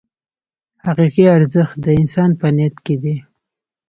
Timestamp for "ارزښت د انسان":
1.37-2.29